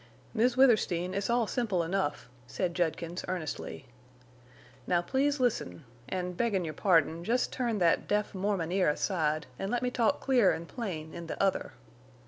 "Miss 0.33 0.57
Withersteen, 0.57 1.13
it's 1.13 1.29
all 1.29 1.45
simple 1.45 1.83
enough," 1.83 2.27
said 2.47 2.73
Judkins, 2.73 3.23
earnestly. 3.27 3.85
"Now 4.87 5.03
please 5.03 5.39
listen—an' 5.39 6.31
beggin' 6.31 6.65
your 6.65 6.73
pardon—jest 6.73 7.53
turn 7.53 7.77
thet 7.77 8.07
deaf 8.07 8.33
Mormon 8.33 8.71
ear 8.71 8.89
aside, 8.89 9.45
an' 9.59 9.69
let 9.69 9.83
me 9.83 9.91
talk 9.91 10.19
clear 10.19 10.51
an' 10.53 10.65
plain 10.65 11.13
in 11.13 11.27
the 11.27 11.39
other. 11.39 11.73